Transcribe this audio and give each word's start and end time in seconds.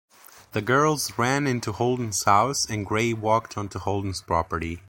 The 0.53 0.63
girls 0.63 1.15
ran 1.19 1.45
into 1.45 1.73
Holden's 1.73 2.23
house 2.23 2.67
as 2.67 2.85
Gray 2.85 3.13
walked 3.13 3.55
onto 3.55 3.77
Holden's 3.77 4.23
property. 4.23 4.79